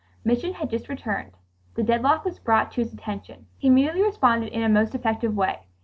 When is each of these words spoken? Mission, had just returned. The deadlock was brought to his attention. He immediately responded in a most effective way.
Mission, 0.25 0.53
had 0.55 0.71
just 0.71 0.89
returned. 0.89 1.33
The 1.75 1.83
deadlock 1.83 2.25
was 2.25 2.39
brought 2.39 2.71
to 2.71 2.81
his 2.81 2.91
attention. 2.91 3.45
He 3.59 3.67
immediately 3.67 4.01
responded 4.01 4.47
in 4.47 4.63
a 4.63 4.67
most 4.67 4.95
effective 4.95 5.35
way. 5.35 5.67